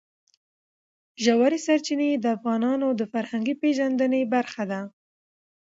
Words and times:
ژورې 1.23 1.59
سرچینې 1.65 2.09
د 2.13 2.25
افغانانو 2.37 2.87
د 2.99 3.01
فرهنګي 3.13 3.55
پیژندنې 3.61 4.21
برخه 4.33 4.63
ده. 4.71 4.81